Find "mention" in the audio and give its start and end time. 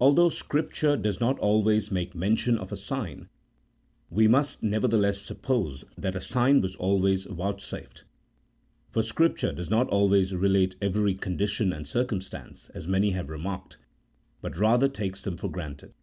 2.14-2.56